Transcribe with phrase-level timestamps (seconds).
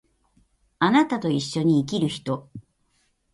[0.79, 2.49] 貴方と一緒に生きる人